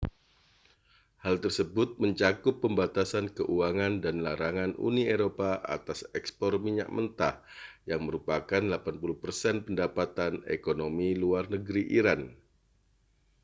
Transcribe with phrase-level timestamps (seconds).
[1.23, 7.35] hal tersebut mencakup pembatasan keuangan dan larangan uni eropa atas ekspor minyak mentah
[7.89, 8.73] yang merupakan 80%
[9.69, 12.21] pendapatan ekonomi luar negeri iran